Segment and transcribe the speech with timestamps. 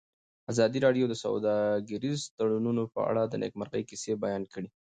[0.51, 4.69] ازادي راډیو د سوداګریز تړونونه په اړه د نېکمرغۍ کیسې بیان کړې.